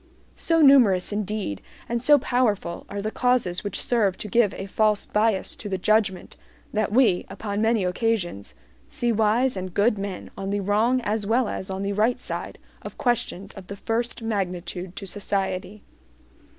So 0.35 0.63
numerous 0.63 1.11
indeed 1.11 1.61
and 1.87 2.01
so 2.01 2.17
powerful 2.17 2.87
are 2.89 3.03
the 3.03 3.11
causes 3.11 3.63
which 3.63 3.79
serve 3.79 4.17
to 4.17 4.27
give 4.27 4.51
a 4.55 4.65
false 4.65 5.05
bias 5.05 5.55
to 5.57 5.69
the 5.69 5.77
judgment, 5.77 6.37
that 6.73 6.91
we, 6.91 7.27
upon 7.29 7.61
many 7.61 7.83
occasions, 7.83 8.55
see 8.89 9.11
wise 9.11 9.55
and 9.55 9.75
good 9.75 9.99
men 9.99 10.31
on 10.35 10.49
the 10.49 10.61
wrong 10.61 11.01
as 11.01 11.27
well 11.27 11.47
as 11.47 11.69
on 11.69 11.83
the 11.83 11.93
right 11.93 12.19
side 12.19 12.57
of 12.81 12.97
questions 12.97 13.53
of 13.53 13.67
the 13.67 13.75
first 13.75 14.23
magnitude 14.23 14.95
to 14.95 15.05
society. 15.05 15.83